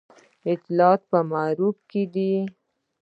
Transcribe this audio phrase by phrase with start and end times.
[0.51, 2.33] اطاعت په معروف کې دی